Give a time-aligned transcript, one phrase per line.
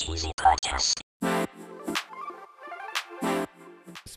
[0.00, 0.99] Cheesy Podcast.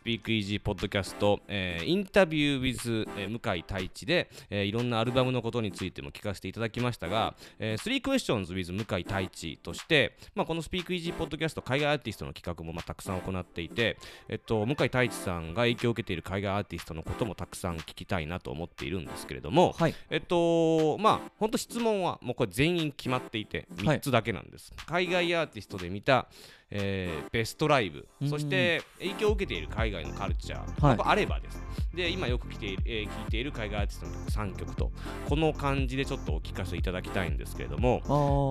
[0.04, 13.98] ピークイージーポッドキャスト、えーインタビュー with、えー向井太一で、えーいろんなアルバムのことについても聞かせていただきましたが、えー、3 questions with 向井太一として、まあ、このスピークイージーポッドキャスト海外アーティストの企画もまあたくさん行っていて、
[14.28, 19.96] えっと、向井太一さんが影響を受けている海外アーティストのこともたくさん聞きたいなと思っているんですけれども、はい。
[20.10, 26.28] えっとまあ本当質問はもうこれ全員決まっていてはい3つだけなんです、海外アーティストで見た、
[26.72, 28.08] えーベストライブ。
[28.22, 28.30] うん。
[28.30, 30.98] そして影響を受けている海外のカルチャー、はい。
[31.04, 31.62] あればです。
[31.94, 34.92] で今よく来ている、えー聞いている海外アーティストの曲3曲と
[35.30, 38.02] この感じでちょっとお聞かせいただきたいんですけれども、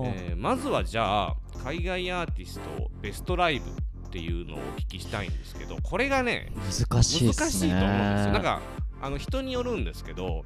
[0.07, 8.31] えーまずはじゃあ海外アーティストベストライブっていうのをお聞きしたいんですけどこれがね難しいっ難しいと思うんですよ。
[8.31, 8.61] なんか
[9.01, 10.45] あの人によるんですけど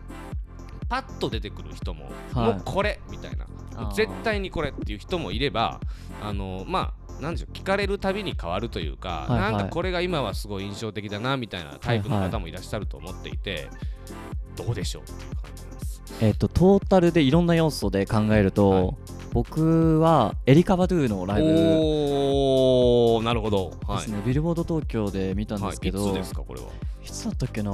[0.89, 2.53] パッと出てくる人も、はい。
[2.53, 3.45] もうこれみたいな。
[3.93, 5.79] 絶対にこれっていう人もいれば
[6.23, 13.67] あのまあなんでしょう聞かれるたびに変わるというか、はいはいなんかこれが今はすごい印象的だなみたいなタイプの方もいらっしゃると思っていて、
[14.55, 16.03] どうでしょうっていう感じなんです。
[16.21, 18.89] えっとトータルでいろんな要素で考えると、はい
[19.33, 23.71] 僕はエリカ・バドゥのライブおーなるほど。
[23.85, 26.67] はいですね、ビルボード東京で見たんはい、ですけど、いつですかこれは。
[27.03, 27.71] いつだったっけな？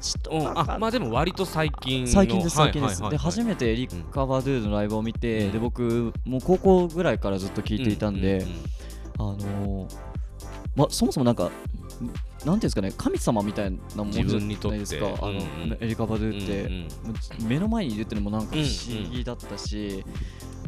[0.00, 2.08] 2018とうんかかあまあでも割と最近の。
[2.08, 5.52] 最近です最近です、はいはいはいで初めてエリカ・バドゥのライブを見て、うん。
[5.52, 8.48] で僕もう高校ぐらいからずっと聴いていたんで、うううん
[9.18, 9.96] あのー
[10.76, 14.76] ま、そもそもなんかなんていうんですかね神様みたいなもんじゃ自分にとって。
[14.76, 15.78] ないですかあの、うんうん。
[15.80, 16.72] エリカ・バドゥって、うん
[17.40, 20.04] うん目の前にいるってのもなんか不思議だったし、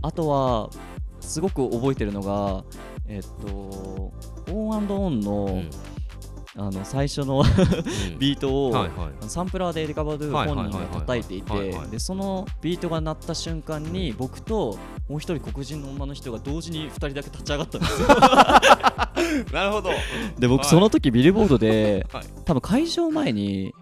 [0.02, 0.70] あとは
[1.20, 2.64] すごく覚えてるのが
[3.08, 4.12] えっと
[4.50, 5.70] On & On の,、うん
[6.56, 8.18] あの最初のうん。
[8.18, 8.88] ビートを、
[9.26, 18.08] サンプラーでエリカ・バドゥ本人が叩いていてでそのビートが鳴った瞬間に僕ともう一人黒人の女の人が同時に2人だけ立ち上がったんですよ。
[19.52, 19.90] なるほど。
[20.38, 20.68] で僕はい。
[20.68, 22.24] その時ビルボードではい。
[22.44, 23.72] 多分会場前に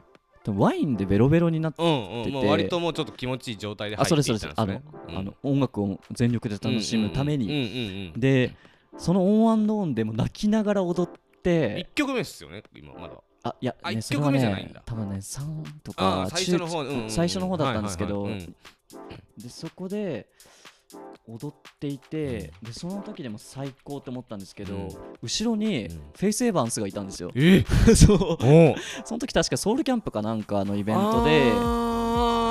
[0.47, 2.33] ワインでベロベロになってうんうん。
[2.33, 4.83] もうて割ともうちょっと気持ちいい状態で入あそれってたんですね。
[5.09, 8.13] あのあの音楽を全力で楽しむために。
[8.17, 8.55] で
[8.97, 13.15] そのオンオンでも泣きながら踊って一曲目ですよね今まだ。
[13.43, 14.75] あいやねそれは曲目じゃないんだ。
[14.75, 18.49] ね多分ね3とか最初の方、中うんうん最初の方だったんですけどはいはいはい。
[18.49, 19.43] うん。
[19.43, 20.27] でそこで
[21.27, 24.89] 踊っていてでその時でも最高って思ったんですけど、うん。
[25.23, 25.97] 後ろにうん。
[26.17, 27.65] フェイス・エヴァンスがいたんですよ、え
[27.95, 28.19] そう。
[28.41, 28.75] お。
[29.05, 31.53] その時確かソウルキャンプかなんかのイベントで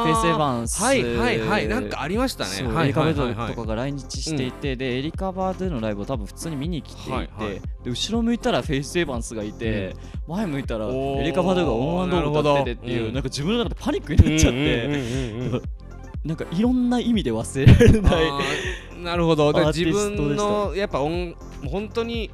[0.04, 0.82] フフェイス・エヴァンス。
[0.82, 1.68] はいはいはい。
[1.68, 2.68] なんかありましたね。
[2.74, 7.62] はいエリカ・バドとかが来日していて、でエリカ・バドゥのライブを多分普通に見に来ていて、はいはい。
[7.84, 9.96] で後ろ向いたらフェイス・エヴァンスがいて、
[10.28, 13.14] 前向いたらエリカ・バドゥがオンなるほど歌っててっていう、うん。
[13.14, 15.62] なんか自分の中でパニックになっちゃって、うんうんうんうん
[16.26, 19.54] なんかいろんな意味で忘れられないなるほど。
[19.68, 21.34] 自分のやっぱ音
[21.66, 22.30] 本当に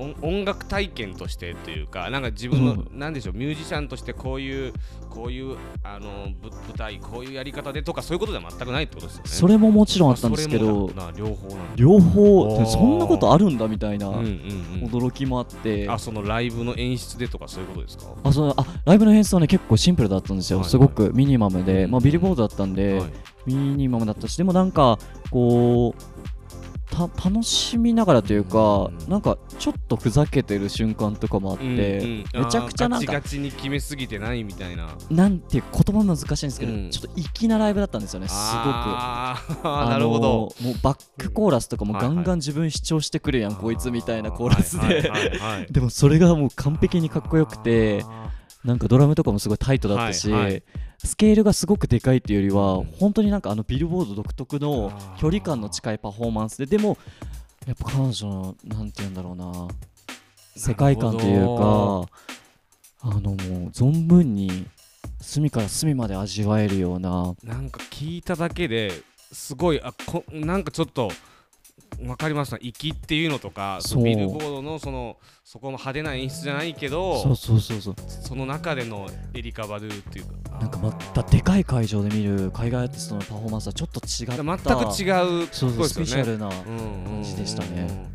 [0.00, 2.86] 音音楽体験としてというかなんか自分の、う。
[2.92, 4.72] なんでしょうミュージシャンとしてこういう
[5.10, 9.28] こういうあのぶ舞台こういうやり方でとかそういうことでは全くないってことですよね。
[9.30, 11.72] それももちろんあったんですけど両方なんだ。
[11.76, 12.66] 両お方ー。
[12.66, 14.30] そんなことあるんだみたいなうんうんうん。
[14.90, 18.04] 驚きもあって、あそのライブの演出でとかそういうことですか？
[18.24, 20.70] あそのあライブの編成はね結構シンプルだったんですよ、はいはい。
[20.70, 23.10] すごくミニマムで、うんまあ、ビルボードだったんで、はい。
[23.46, 24.98] ミニマムだったしでもなんか
[25.30, 26.39] こうた
[27.02, 29.10] 楽しみながらというか、うん。
[29.10, 32.44] なんかちょっとふざけてる瞬間とかもあって、うんうん。
[32.44, 34.96] めちゃくちゃなんかガチガチに決めすぎてないみたいな。
[35.10, 36.90] なんていうか言葉難しいんですけど、うん。
[36.90, 38.42] ちょっと粋なライブだったんですよねすごく。
[38.46, 40.30] あーあのなるほど。
[40.60, 45.10] もうバックコーラスとかもガンガン自分主張してくるやん、こいつみたいなコーラスで、
[45.70, 48.04] でもそれがもう完璧にかっこよくて
[48.64, 50.62] なんかドラムとかもすごいタイトだったし、はいはい
[51.04, 52.84] スケールがすごくでかいっていうよりは、うん。
[52.98, 56.98] 本当になんかあのビルボード独特の距離感の近いパフォーマンスででも
[57.66, 59.68] やっぱ彼女のなんて言うんだろうな
[60.56, 62.08] 世界観というほ
[63.02, 63.36] かあのもう
[63.70, 64.66] 存分に
[65.20, 67.34] 隅から隅まで味わえるような。
[67.44, 68.92] なんか聞いただけで
[69.32, 71.10] すごいあこなんかちょっと
[72.06, 72.58] わかりますな。
[72.58, 77.94] 粋っていうのとかビルボードのそのそこの派手な演出じゃないけどそうそうそうそう。
[78.08, 80.58] その中でのエリカ・バドゥっていうか。
[80.60, 84.42] なんかまたでかい会場で見る海外アーティストのパフォーマンスはちょっと違った。
[84.42, 84.62] 全く
[85.02, 88.10] 違うそうそうスペシャルなうんうん感じでしたね。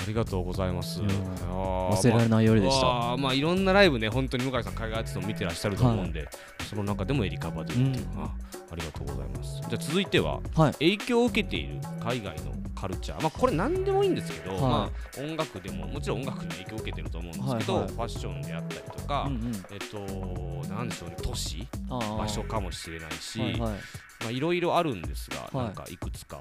[0.00, 1.00] ありがとうございます。
[1.00, 6.28] 忘れられない夜でした、まあ、まあいろんなライブね本当に向井さん海外アーティストも見てらっしゃると思うんで、
[6.70, 8.30] その中でもエリカバドゥっていうのは、
[8.70, 9.60] ありがとうございます。
[9.60, 10.72] じゃあ続いてははい。
[10.74, 13.22] 影響を受けている海外のカルチャー。
[13.22, 14.60] まあこれ何でもいいんですけど、はい。
[14.60, 17.92] まあ音楽でももちろん音楽に影響を受けてると思うんですけど、はいはい。
[17.92, 19.52] ファッションであったりとか、うんうん。
[19.70, 23.58] えっとなんでしょうね都市場所かもしれないし、はいはい。
[23.60, 25.66] まあいろいろあるんですが、はい。
[25.66, 26.40] なんかいくつかを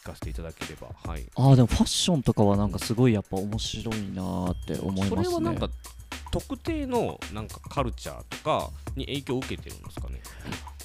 [0.00, 1.26] 聞かせていただければはい。
[1.36, 5.30] ああでもファッションとかはなんかすごいやっぱ面白いなーって思いそますね。
[5.30, 5.68] れはなんか
[6.30, 10.20] 特定のなんかカルチャーとかに影響を受けてるんですかね？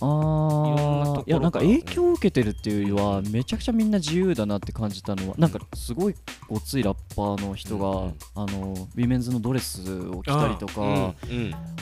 [0.05, 6.15] ああいやなんか影響を受けてるっていうよりはめちゃくちゃみんな自由だなって感じたのはなんかすごい
[6.49, 11.13] ごついラッパーの人が、うんあのウィメンズのドレスを着たりとか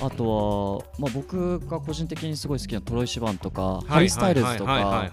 [0.01, 3.87] あとは、まあ、僕が個人的にすごい好きなトロイ・シバンとか、はい。
[3.87, 5.11] ハリー・スタイルズとか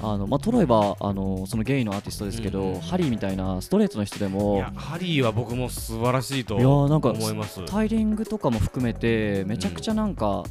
[0.00, 7.54] あの、まあ、トロイはあのそのゲイのアーティストですけど、ハリーみたいなストレートの人でいもやハリーは僕も素晴らしいといやーなんか思います。
[7.54, 10.44] スタイリングとかも含めてめちゃくちゃなんか、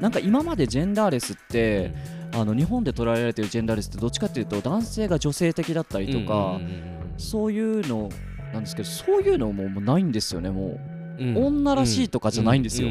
[0.00, 1.94] なんか今までジェンダーレスって、
[2.32, 6.60] あの日本で捉えられてるジェンダーレスってどっちかっていうと男性が女性的だったりとか、
[7.16, 8.10] そういうの
[8.52, 10.80] なんですけどそういうのももうないんですよねもう、
[11.18, 12.88] 女らしいとかじゃないんですよ。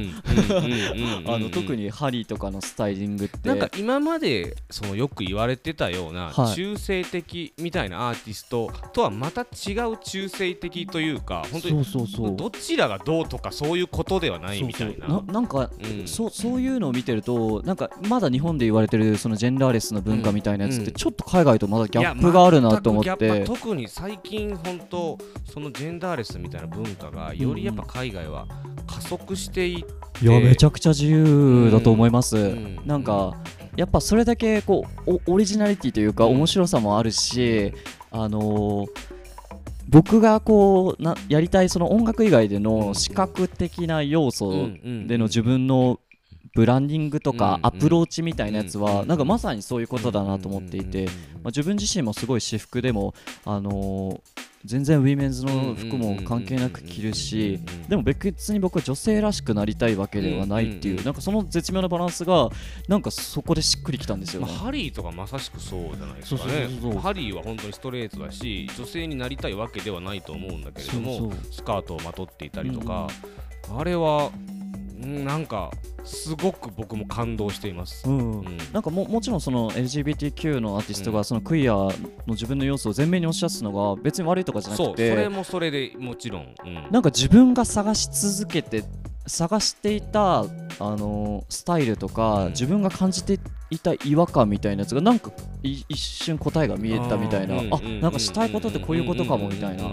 [1.28, 3.48] あの特にハリーとかのスタイリングって。
[3.48, 6.56] なんか今までそのよく言われてたようなはい。
[6.56, 12.36] 中性的みたいなアーティストとはまた違う中性的というか本当にそうそうそう。
[12.36, 15.08] どちらがどうとかそういうことではないみたいな。
[15.08, 16.08] ななんか、うん。
[16.08, 20.86] そうそういうのを見てるとなんかまだ日本で言われてるそのジェンダーレスな文化みたいなやつっうん。
[20.86, 23.16] てちょっと海外とまだギャップがあるなと思って。
[23.16, 25.18] プ特に最近本当
[25.52, 28.48] そのジェンダーレスみたいな文化がよりやっぱ海外は
[28.88, 32.80] 加速していっていやめちゃくちゃ自由だと思います、ん。
[32.86, 33.36] なんか
[33.76, 36.38] やっぱそれだけこうおオリジナリティというかうん。
[36.38, 37.74] 面白さもあるし、
[38.12, 39.16] あのー
[39.88, 44.70] 僕がこうなやりたいその音楽以外での視覚的な要素
[45.08, 46.00] での自分の
[46.56, 53.14] ブランディングとかうんアプローチみたいなやつうんはなんかまさにそういうことだなと思っていて、まあ、自分自身もすごい私服でも、
[53.46, 62.50] あのー全然ウィメンズの服も関係なく着るしでも別に僕は女性らしくなりたいわけではないっていう、うんうんうんなんかその絶妙なバランスが
[62.88, 64.42] なんかそこでしっくりきたんですよ。
[64.42, 64.48] ね。
[64.48, 66.68] まあ、ハリーとかまさしくそうじゃないですかね。
[67.00, 73.08] ハリーは本当にストレートだし女性になりたいわけではないと思うんだけれどもスカートをまとっていたりとか、
[73.78, 74.55] あれはうん
[75.00, 75.72] なんか
[76.04, 78.08] すごく僕も感動しています。
[78.08, 78.42] うん。
[78.42, 78.58] うん。
[78.72, 81.92] なんかももちろんその LGBTQ のアーティストがそのクイアの
[82.28, 86.74] 自分の要素を前面に押し出すのが別に悪いとかじゃなそうそくてれもそれでもちろん、うん。
[86.92, 88.84] なんか自分が探し続けて
[89.28, 90.44] 探していた、あ
[90.80, 92.52] のースタイルとか、うん。
[92.52, 93.40] 自分が感じて
[93.72, 95.32] いた違和感みたいなやつがなんか
[95.64, 97.56] い一瞬答えが見えたみたいな。
[97.56, 99.92] あなんかしたいことってこういうことかもみたいな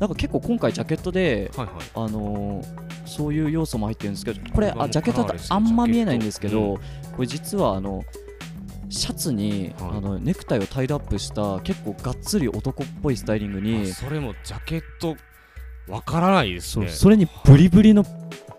[0.00, 6.78] なんか結構今回ジャケットで、はいはいあのーそういう要素も入ってるんですけどこれあジャケットだとあんま見えないんですけど、
[7.14, 8.04] これ実はあの
[8.88, 9.90] シャツに、はい。
[9.98, 15.16] あのネクタイをタイドアップした結構がっつり男っぽいスタイリングにあそれもジャケット
[15.88, 16.88] わからないですね。
[16.88, 18.04] それにブリブリの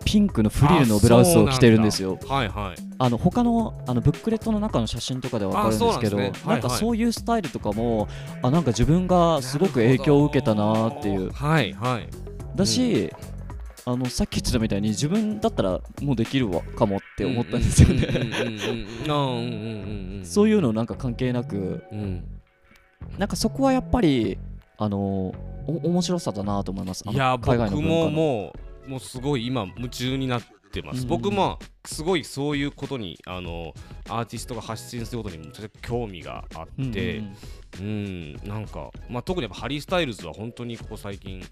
[0.04, 2.18] ピンクのフリルのブラウスを着てるんですよ。
[2.28, 2.48] はい。
[2.48, 2.82] はい。
[2.98, 6.22] あの他のあのブックレットの中の写真とかでは分かるんですけどね。
[6.22, 6.48] はいはい。
[6.48, 8.06] なんかそういうスタイルとかも
[8.42, 11.30] あなんか自分がすごく影響を受けたなっていう。
[11.32, 12.08] はいはい。
[12.54, 13.12] だし、
[13.88, 18.06] あのさっき言ってたみたいに自分だったらもうできるわかもって思ったんですよね。
[18.06, 18.10] ね
[20.24, 22.24] そういうのなんか関係なくうん。
[23.16, 24.38] なんかそこはやっぱり
[24.76, 25.32] あの
[25.68, 27.04] お面白さだなと思います。
[27.08, 28.52] いや海外の僕もも
[28.86, 30.42] うもうすごい今夢中になっ
[30.72, 33.74] てます、うん僕もすごいそういうことにあの
[34.08, 35.50] アーティストが発信することに
[35.82, 37.22] 興味があって
[37.80, 41.44] うんなんか、まあ、特にやっぱハリー・スタイルズは本当にここ最近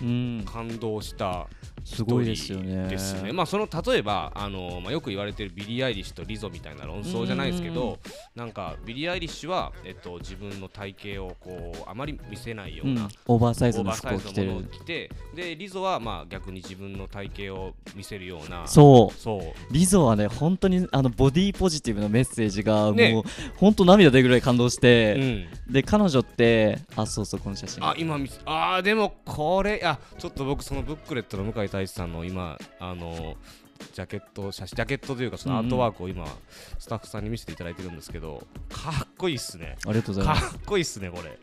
[0.00, 0.08] うん。
[0.08, 1.48] うんうん感動した
[1.84, 2.86] すごいですよね。
[2.88, 3.32] ですね。
[3.32, 7.98] まあその例えばあの、まあ、よく言われてるビリー・アイリッシュとリゾみたいな論争じゃないですけど
[8.36, 19.18] なんかビリー・アイリッシュは、えっと、自分の体型をこうあまり見せないような、うん、オーバーサイズの服を着てでリゾはまあ逆に自分の体型を見せるようなそう。
[19.18, 23.22] そうリゾはね本当にあのボディポジティブなメッセージがもう、ね
[23.56, 27.84] 本当涙出るぐらい感動しうて、ん、で彼女ってあそうそうこの写真。
[27.84, 33.36] あ今あーでもこれあちょっと僕そのブックレットの向井太一さんの今あの
[33.92, 36.26] ジャケット写真ジャケットというかそのアートワークを今、
[36.78, 39.76] スタッフさんに見せていただいてるんですけどかっこいいっすね。
[39.84, 40.56] ありがとうございかます。
[40.56, 41.36] っこいいっすねこれ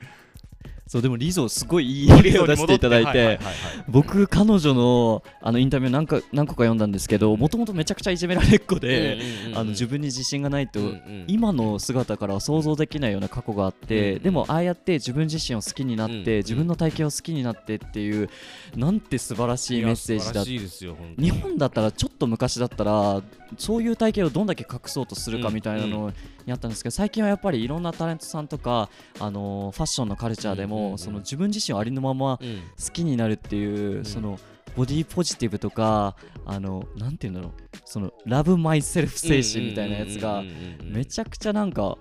[0.89, 3.39] そうでもリゾすごいいい例を出していただいて
[3.87, 9.19] 僕彼女のあのインタビュー何か何個か読んだんですけどもともとめちゃくちゃいじめられっ子で、
[9.67, 18.29] 自分に自信がないと、うんうん今の姿からは想像できないような過去があって、うんでもああやって自分自身を好きになって、うん自分の体型を好きになってっていう
[18.75, 23.21] なんて素晴らしいメッセージだ日本だったらちょっと昔だったら
[23.57, 26.11] そういう体型をどんだけ隠そうとするかみたいなの
[26.45, 30.97] にあったんですけど最近はやっぱりいろんなタレントさんとか、あのーファッションのカルチャーでも、うんうんうん。
[30.97, 32.57] その自分自身をありのままうん。
[32.57, 34.05] 好きになるっていう、ん。
[34.05, 34.39] その
[34.75, 37.51] ボディポジティブとかあのなんていうんだろう。
[37.85, 40.43] そのラブマイセルフ精神みたいなやつが
[40.83, 41.97] めちゃくちゃなんか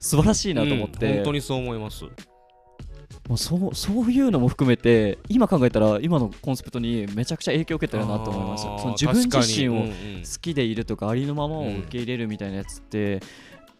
[0.00, 2.04] 素晴らしいなと思って、うん本当にそう思います。
[3.28, 13.20] もうそうそういうのも含めて今考えたら今のコンセプトにめちゃくちゃ影響を受けてるなと思いましたその自分自身を好きでいるとかありのままを受け入れるみたいなやつって、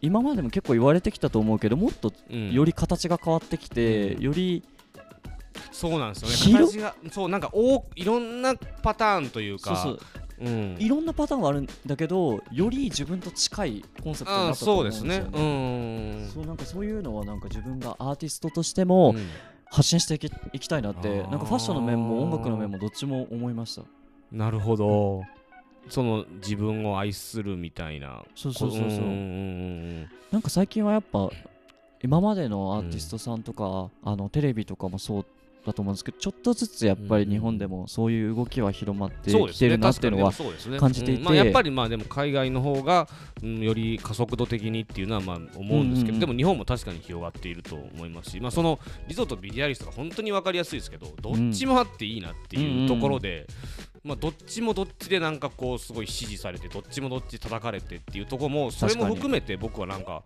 [0.01, 2.51] 今までも結構言われてきたと思うけどもっとうん。
[2.51, 4.23] より形が変わってきて、うん。
[4.23, 4.63] より
[5.71, 6.35] そうなんですよね。
[6.35, 9.75] 広形がそうなんかおいろんなパターンというか。
[9.75, 10.47] そうそう。
[10.47, 10.77] うん。
[10.79, 15.29] いろんなパターンがあるんだけどより自分と近いコンセプトになったとそうで思うんですすよね。
[15.29, 16.23] ね。
[16.23, 16.29] うん。
[16.33, 19.27] そうなんかそういうのはなんか自分がアーティストとしてもうん。
[19.71, 23.83] 発信していきいきたいなってなんかファッションの面も音楽の面もどっちも思いました。
[24.31, 25.21] なるほど
[25.87, 28.23] その自分を愛するみたいな。
[28.35, 28.87] そうそうそうそう。
[28.87, 31.31] うんうんうんなんか最近はやっぱ
[32.03, 35.25] 今までのアーティストさんとか、あのテレビとかもそう
[35.65, 40.31] だと思うんですけどちょっとずつやっぱり日本でもそういう動きは広まってきてるなっていうのは
[40.79, 41.21] 感じていて。
[41.21, 41.25] うん。
[41.25, 43.07] まあ、やっぱりまあでも海外の方が、
[43.43, 46.13] うん、より加速度的にっていうのはまあ思うんですけど、うんうん。
[46.13, 53.47] うんでも日本も確かに広がっていると思いますし、まあ、そのリゾートビリアリストが本当に分かりやすいですけどどっちもあっていいなっていうところで、
[54.03, 60.23] まあ、どっちもどっちでなんかこうすごい支持されてどっちもどっち叩かれてっていうところもそれも含めて僕はなんか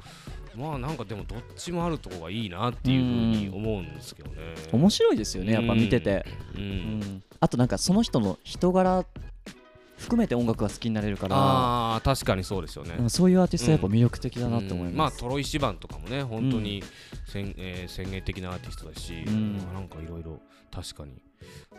[0.56, 4.38] まあなんかでもどっちもあるところがいいなっていうふうに思うんですけどね。
[4.72, 6.26] 面白いですよねやっぱ見てて、
[6.56, 7.00] うん、ううん。
[7.00, 9.06] んあとなんかその人の人柄
[9.98, 11.36] 含めて音楽が好きになれるから。
[11.36, 12.96] ああ確かにそうですよね。
[13.00, 14.96] うんそういうアーティストはやっぱ魅力的だなって思いうん。
[14.96, 16.84] まます、あトロイ・シバンとかもね本当に
[17.26, 19.58] 先,、えー先鋭的なアーティストだし、うん。
[19.58, 20.40] まあなんかいろいろ
[20.72, 21.14] 確かに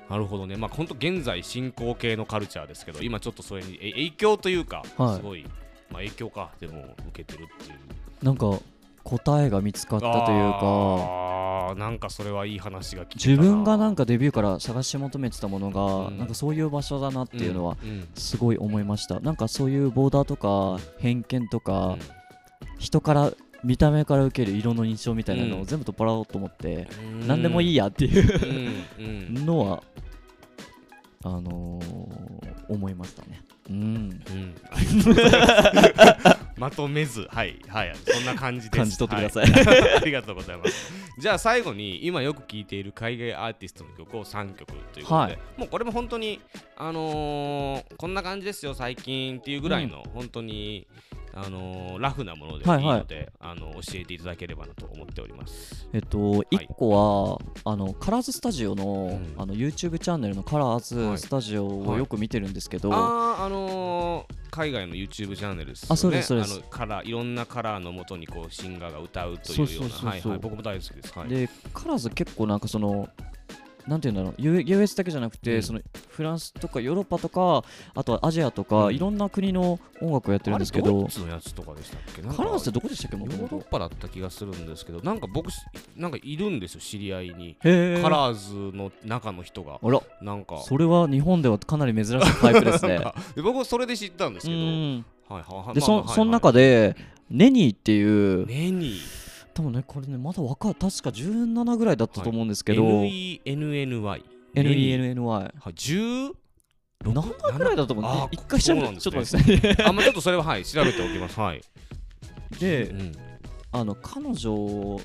[0.08, 0.56] なるほどね。
[0.56, 5.16] まあ本当現在進行形のカルチャーですけど今ちょっとそれにえ影響というか、はい。
[5.16, 5.50] すごい、ま
[5.92, 8.25] あ、影響かでも受けてるっていう。
[8.25, 8.58] なんか
[9.02, 10.58] 答えが見つかったというか。
[10.62, 16.18] あーなんかそれはいい話が聞けた自分がなんかかデビューから探し求めてたものが、うん。
[16.18, 17.90] なんかそういう場所だなっていうのはうん。
[17.90, 18.08] うん。
[18.14, 21.99] すごい思いました、なんかそういうボーダーとか偏見とか、うん。
[22.78, 23.32] 人から
[23.64, 25.62] 見た目から受ける色の印象みたいなのうん。
[25.62, 27.26] を全部取っ払おうと思って、うん。
[27.26, 29.47] 何でもいいやっていううんうん。
[29.47, 29.83] のは
[31.25, 33.42] あのー思いましたね。
[33.68, 33.76] うん。
[33.76, 34.54] うん。
[36.56, 37.26] まとめず。
[37.30, 37.61] はい。
[37.68, 37.92] はい。
[38.06, 38.76] そんな感じです。
[38.78, 39.66] 感じ取ってください。
[39.66, 39.97] はい。
[40.00, 40.92] ありがとうございます。
[41.18, 45.38] じゃあ最後に今よく聴いている海外アーティストの曲を3曲ということで、はい。
[45.59, 46.40] もうこれも本当に
[46.76, 50.87] あのーこんな感じですよ最近っていうぐらいの、本当に
[51.36, 55.88] あのーラフなものでいいので、はいはいあの教えていただければなと思っております。
[55.92, 59.34] えっと、1個はあのカラーズスタジオの,、うん。
[59.36, 65.92] あの YouTube チャンネルのカラーはいズスタジオをよく見てるんですけど、あーあのー海外の YouTube チャンネルですよね。
[65.94, 66.62] あそうですそうです。
[66.70, 69.66] カラーいろんなカラーのもとにこうシンガーが歌うというような。
[69.66, 70.08] そうそうそうそう。
[70.08, 70.38] はいはい。
[70.38, 71.18] 僕も大好きです。
[71.18, 71.28] はい。
[71.28, 73.08] でカラーズ結構なんかその
[73.86, 74.34] なんていうんだろう。
[74.38, 75.62] U- US だけじゃなくて、うん。
[75.62, 77.62] そのフランスとかヨーロッパとか
[77.94, 78.94] あとはアジアとか、うん。
[78.94, 81.04] いろんな国の音楽をやってるんですけど。
[81.06, 82.22] イツのやつとかでしたっけ？
[82.22, 83.16] カラーズってどこでしたっけ？
[83.16, 85.50] もヨーロッパだった気がするんですけどなんか僕
[85.96, 87.56] なんかいるんですよ知り合いに。
[87.62, 89.78] へカラーズの中の人が。
[89.82, 90.00] あら。
[90.22, 90.62] なんか。
[90.62, 93.00] それは日本ではかなり珍しいタイプですね。
[93.42, 94.58] 僕はそれで知ったんですけど。
[94.58, 95.74] はいうんはいはい。
[95.74, 96.96] でそその中で
[97.30, 98.98] ネニーっていうネニ
[99.54, 104.25] 多分ねこれねまだ若い確か17ぐらいだったと思うんですけど、NENNY NENNY はい。
[104.54, 106.32] 10
[107.04, 108.26] 7ぐらいだと思う。
[108.26, 108.96] んで一回調べて、ね。
[108.99, 109.58] ちょっと待って。
[109.61, 110.64] くださいあまあちょっとそれははい。
[110.64, 111.38] 調べておきます。
[111.38, 111.62] はい。
[112.58, 113.12] で、うん
[113.73, 115.00] あの彼女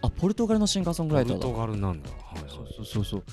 [0.00, 1.42] あポルトガルのシンガーソングライターだ。
[1.42, 2.10] ポルトガルなんだ。
[2.10, 2.50] はいはい。
[2.50, 3.24] そうそうそう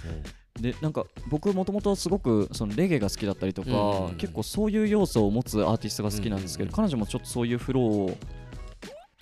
[0.58, 0.60] う。
[0.60, 0.62] ん。
[0.62, 4.06] でなんか僕もともとすごくそのレゲエが好きだったりとか、うん。
[4.08, 6.76] うん結構そういう要素を持つアーティストが好きなんですけど、うんうん。
[6.76, 8.18] 彼女もちょっとそういうフローを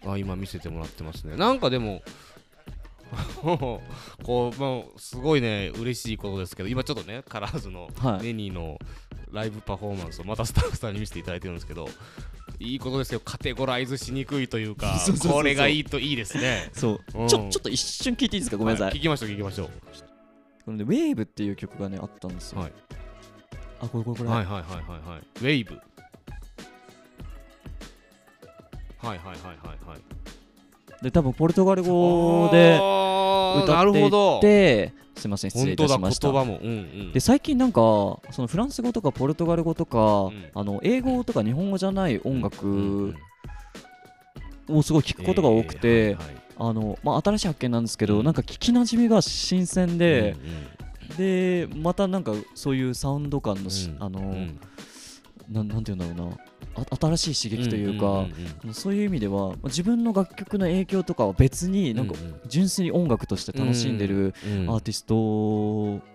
[0.05, 1.35] あ今見せてもらってますね。
[1.35, 2.01] なんかでも
[3.41, 3.81] こ
[4.55, 8.25] うもうすごいね嬉しいことですけど今ちょっとねカラーズのはい。
[8.27, 8.77] ネニーの
[9.31, 11.87] ライブパフォーマンスをまたスタッフさんに見せていただいてるんですけど
[12.59, 13.19] いいことですよ。
[13.19, 14.99] カテゴライズしにくいというか
[15.31, 16.69] これがいいといいですね。
[16.73, 17.27] そう、うん。
[17.27, 18.57] ちょちょっと一瞬聞いていいですか？
[18.57, 19.67] ごめんなさい、は聞きましょう聞きましょう。
[20.65, 22.73] これね、ウェーブっていう曲がねあったんですよ、はい。
[23.81, 25.19] あこれこれこれ、はいはいはいはいはい。
[25.19, 25.79] ウェイブ
[29.09, 29.99] はいはいはいはいはい。
[31.03, 36.31] で多分ポルトガル語で歌なるほってどいてすいません失礼いたしました。
[36.31, 36.59] 言葉も。
[36.61, 36.71] うんう
[37.05, 37.11] ん。
[37.11, 40.33] で最近なんかそのフランス語とかポルトガル語とか、ん。
[40.53, 43.15] あの英語とか日本語じゃない音うん楽うん。
[44.69, 46.15] をすごい聞くことが多くて、
[46.57, 48.25] あのまあ、新しい発見なんですけど、うん。
[48.25, 50.35] なんか聞きなじみが新鮮で
[51.09, 54.03] うん、でまたなんかそういうサウンド感のし、うん。
[54.03, 54.59] あの、うん
[55.49, 56.37] ななんていうんだろうな。
[56.75, 58.27] あ新しい刺激というか、
[58.73, 62.13] そういう意味ではまあ自分の楽曲の影響とかは別になんか
[62.47, 66.05] 純粋に音楽として楽しんでるうんアーティスト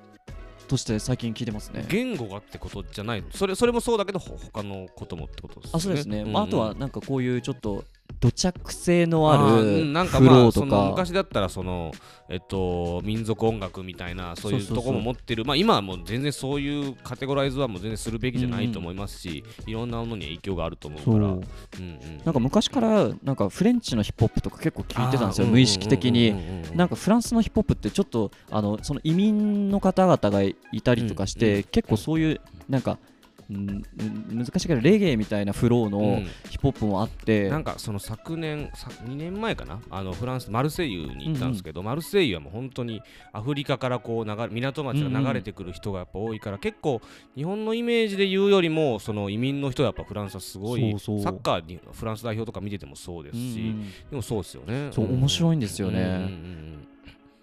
[0.68, 1.84] として最近聞いてますね。
[1.88, 5.70] 言語がってことじゃないそれそれもそうだけどほ他のこともってことですね。
[5.74, 6.32] あそうですね、んん。
[6.32, 7.84] まあ、あとはなんかこういうちょっと
[8.25, 11.93] 土着性のあるんなんかフまあその昔だったらその
[12.31, 15.45] えっと民族音楽みたいなそういそうとこも持ってる。
[15.45, 21.16] まあ今はもう全然そういうカテゴライズはもう全然するべきじゃないと思いますし、いろんなものに影響があると思うから。
[21.16, 21.21] そう。
[21.21, 26.35] うんうんなんか昔からなんかフレンチのヒップホップとか結構聞いてたんですよ無意識的に。
[26.75, 32.99] なんかフランスのヒップホップってちょっとあのその移民の方々がいたりとかして、うんうん結構そういうなんか、うん、
[33.48, 36.26] 難しいけどレゲエみたいなフローのうん。
[36.48, 39.80] ヒップホップもあって、なんかその昨年さ2年前かな？
[39.90, 47.02] あのフランスマルセイユに行ったんですけど、マルセイユはもう本当にアフリカからこう流れ港町が流れてくる人がやっぱ多いから、結構
[47.36, 53.90] 日本のイメージで言うよりもその移民の人はやっぱフランスはすごいサッカーにフランス代表とか見ててもそうですし、うんうん。
[54.10, 54.88] でもそうですよね。
[54.92, 56.00] そう面白いんですよね。
[56.00, 56.88] うんうんうんうん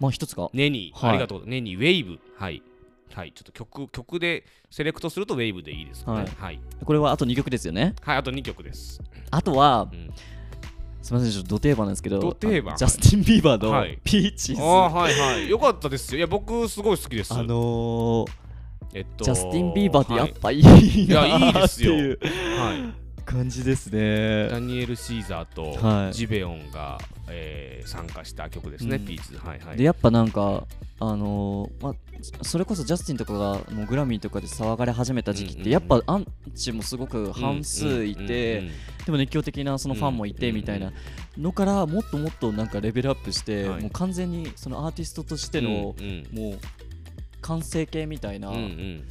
[0.00, 1.10] まあ一つがネニー、はい。
[1.10, 1.42] ありがとう。
[1.46, 2.18] ネニーウェイブ。
[2.36, 2.60] はい
[3.14, 6.18] はいちょっと曲曲でセレクトするとウェイブでいいですかね。
[6.18, 6.32] ははい。
[6.32, 6.60] い、はい。
[6.84, 7.94] これはあと2曲ですよね。
[8.04, 9.00] あと2曲です、
[9.30, 10.10] あとはうん。
[11.02, 12.76] すみませんちょっとド定番なんですけどド定番。
[12.76, 13.98] ジャスティン・ビーバーのはい。
[14.04, 15.48] ピーチーズ、ああはいはい。
[15.50, 16.18] よかったですよ。
[16.18, 17.34] いや僕すごい好きです。
[17.34, 18.30] あのー
[18.94, 21.92] えっとジャスティン・ビーバーってやっぱいいいやいいなですよ。
[21.92, 22.18] っていう
[22.60, 23.22] はい。
[23.24, 24.48] 感じですね。
[24.48, 26.12] ダニエル・シーザーとはい。
[26.12, 26.98] ジベオンが、
[27.28, 29.04] えー参加した曲ですね、うん。
[29.04, 29.76] ピーチはいはい。
[29.76, 30.66] でやっぱなんか
[31.00, 31.94] あのーまあ
[32.42, 38.70] それこそジャスティンとかがもうグラミーとかで騒がれ始めた時期ってやっぱアンチもすごく半数いて
[39.04, 40.92] でも熱狂的なそのファンもいてみたいな
[41.36, 43.82] のからもっともっとなんかレベルアップしてはい。
[43.82, 46.28] もう完全にそのアーティストとしてうんのうん。
[46.32, 46.58] もう
[47.40, 49.04] 完成形みたいなうんうん。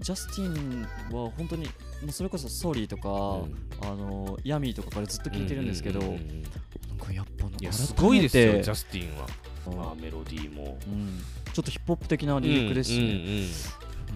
[0.00, 0.82] ジャスティン
[1.16, 1.70] は本当にも
[2.08, 3.12] うそれこそソーリーとか、う
[3.46, 3.68] ん。
[3.80, 6.52] あのヤミーとかからずっと聞いてるんですけど、ううんうんうんなん
[7.60, 9.26] いやすごいですよジャスティンは、
[9.84, 10.78] まあ、メロディーも。
[10.86, 11.20] うん、
[11.52, 13.40] ちょっとヒップホップ的なリリックですしね、うんうんう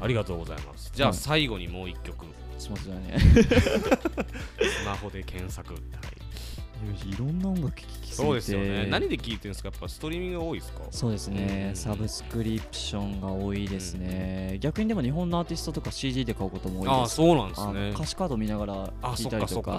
[0.00, 0.04] ん。
[0.04, 0.90] ありがとうございます。
[0.94, 2.26] じゃあはい最後にもう一曲。
[2.58, 3.18] すみませんね。
[3.18, 8.87] スマホで検索、はい、いろんな音楽聴きそうですよね。
[8.90, 9.69] 何で聴いてるんですか？
[9.71, 10.80] やっぱストリーミングが多いですか？
[10.91, 16.91] そうですね、うんサブスクリプションが多いですね、逆にでも日本のアーティストとか CD で買うことも多いです。
[16.93, 17.91] ああそうなんですね。
[17.91, 19.75] 歌詞カード見ながらあそ聴いったりとか。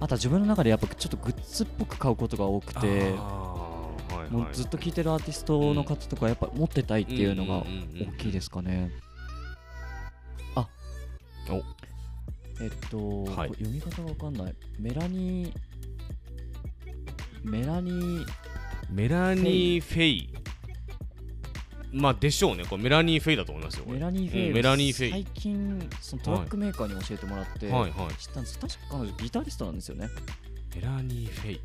[0.00, 3.14] あとは自分の中でやっぱちょっとグッズっぽく買うことが多くて。
[4.30, 8.90] もうずっと聴いてるアーティストの方とかやっぱ持ってたいっていうのがんんうんうん大きいですかね
[10.54, 10.66] あ。
[11.50, 11.56] お。
[12.62, 13.50] えっと、はい。
[13.50, 14.54] 読み方がわかんない。
[14.78, 15.56] メラニー
[17.44, 18.26] メラニー。
[18.90, 20.30] メラニー・フェイ。
[21.92, 22.64] まあでしょうね。
[22.64, 25.10] これメラニー・フェイだと思いますよメラニーフェイ、うんメラニーフェイ。
[25.10, 27.70] 最近そのトラックメーカーに教えてもらって、知っ
[28.32, 28.58] たんです。
[28.58, 30.08] 確か彼女ギタリストなんですよね。
[30.74, 31.60] メラニー・フェイ。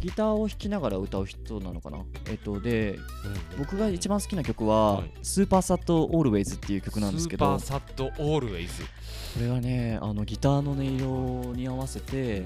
[0.00, 1.98] ギターを弾きながら歌う人なのかな。
[2.28, 5.10] えっとでうん僕が一番好きな曲は、はい。
[5.22, 8.82] スーパーサットオールウェイズっていう曲なんですけどスーパーサッド・オールウェイズ。
[8.82, 12.44] これはねあのギターの音色に合わせて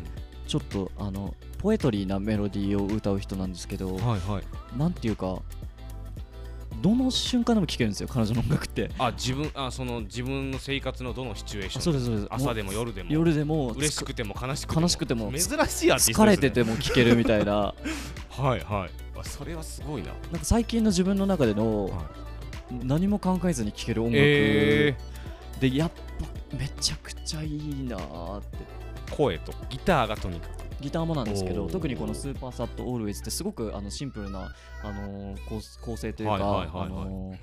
[0.51, 4.77] ちょっとあのポエトリーなメロディーを歌う人なんですけど、はいはい。
[4.77, 5.39] なんていうか
[6.83, 8.91] どの瞬間でも聴けるんですよ彼女の音楽って。
[8.99, 13.13] あ自分あその自分の生活のどのシチュエーションあそうですそうです朝でも夜でも。
[13.13, 14.81] 夜でも嬉しくても悲しくても。
[14.81, 17.53] 悲しくても珍しいアーティストです、ね、疲れてても聴けるみたいな。
[18.31, 19.21] はいはい。
[19.21, 20.09] あそれはすごいな。
[20.09, 22.11] なんか最近の自分の中でのは
[22.83, 24.97] 何も考えずに聴ける音楽え
[25.61, 28.57] でやっぱめちゃくちゃいいなーって。
[28.59, 30.61] ー、声とギターがとにかく。
[30.81, 34.51] ギターもなんですけど特にこのスーパーサットオールウェイズってすごくあのシンプルな、
[34.83, 36.39] あのー構構成というか、あ
[36.89, 37.37] のー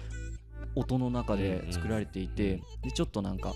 [0.75, 3.53] 音の中で作られていて、うんでちょっとなんか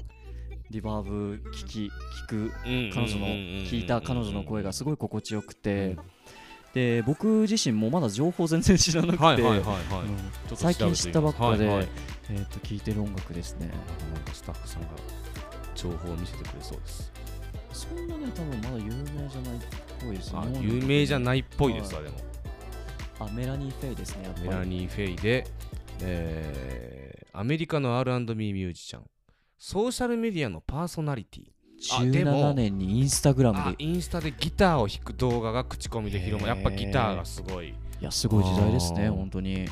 [0.69, 1.91] リバーブ聞き
[2.25, 5.97] 聞く彼彼女の聞いた彼女の声がすごい心地よくて、
[6.73, 11.87] で僕自身もまだ情報全然知らなくて、最近知ったばっかで、はいはい。
[12.29, 13.71] えー、と聞いてる音楽ですね。
[14.31, 14.89] スタッフさんが
[15.75, 17.11] 情報を見せてくれそうです
[17.73, 19.59] そんなね多分まだ有名じゃないっ
[19.99, 20.39] ぽいですね。
[20.39, 22.17] あ有名じゃないっぽいですわ、はでも。
[23.19, 24.47] あメラニー・フェイですねやっぱり。
[24.47, 25.47] メラニー・フェイで、
[26.01, 29.03] えーアメリカの R&B ミュージシャン。
[29.57, 31.45] ソーシャルメディアのパーソナリティ。
[31.97, 33.63] あでも17年にインスタグラムで。
[33.63, 37.69] あインスタでギターを弾く動画が口コミで広まるやっぱギターがすごい。
[37.69, 39.65] いやすごい時代ですね本当に。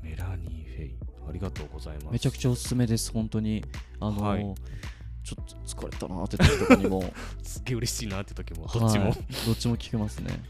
[0.00, 0.94] メラニー・フェイ。
[1.28, 2.12] ありがとうございます。
[2.12, 3.64] めちゃくちゃおすすめです本当に。
[3.98, 4.54] あのーはい
[5.24, 5.54] ちょっと
[5.86, 7.12] 疲れたなって時とかにも。
[7.42, 9.18] すっげえ嬉しいなって時もどっちも、はい。
[9.46, 10.42] どっちも聞けますね。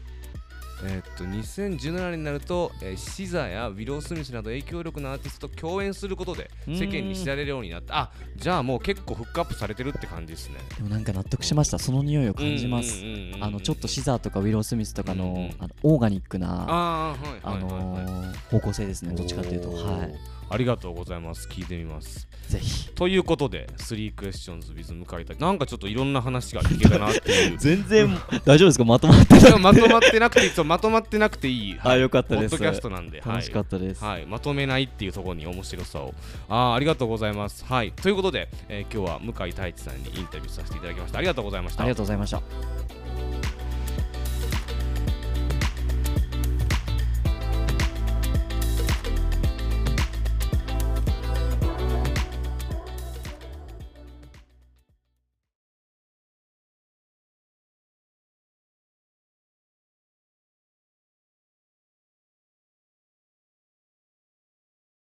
[0.85, 6.77] えーっと2017年になると、えーシザやウィロー・スミスなど影響力のアーティストと共演することでうん。
[6.77, 7.97] 世間に知られるようになった。
[7.97, 10.55] あじゃあもう結構フックアップされてるって感じですね。
[10.75, 11.79] でもなんか納得しました。
[11.79, 13.01] その匂いを感じます。
[13.39, 18.05] あのちょっとシザーとかウィロー・スミスとかの,、あのオーガニックなあーはいあはいはいはい。
[18.05, 19.15] のー方向性ですね。
[19.15, 19.71] どっちかっていうと。
[19.71, 21.47] はいありがとうございます。
[21.47, 22.27] 聞いてみます。
[22.47, 22.89] ぜひ。
[22.91, 27.57] ということで3 questions with 向井太なんかちょっといろんな話が聞けたなっていう。
[27.57, 28.85] 全然大丈夫ですか？
[28.85, 30.49] まとまってでもまとまってなくていい。
[30.51, 32.51] そうまとまってなくていい、 あよかったです。
[32.51, 33.29] ポッドキャストなんで、はい。
[33.29, 36.13] 楽しかったです、はい、まとめないっていうところに面白さを。
[36.49, 37.65] あーありがとうございます。
[37.65, 41.17] はい、ということで、えー今日は向井太一さんにインタビューさせていただきました。
[41.17, 41.83] ありがとうございました。
[41.83, 41.95] ありが。
[41.95, 43.02] とうございました